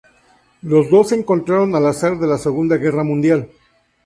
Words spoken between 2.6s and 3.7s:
Guerra Mundial.